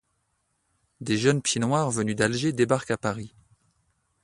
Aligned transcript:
Des 1.01 1.15
jeunes 1.15 1.43
pieds 1.43 1.59
noirs 1.61 1.91
venus 1.91 2.15
d'Alger 2.15 2.53
débarquent 2.53 2.89
à 2.89 2.97
Paris. 2.97 3.35